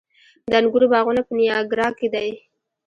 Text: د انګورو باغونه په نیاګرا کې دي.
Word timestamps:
د 0.51 0.53
انګورو 0.59 0.87
باغونه 0.93 1.21
په 1.27 1.33
نیاګرا 1.37 1.87
کې 1.97 2.07
دي. 2.13 2.29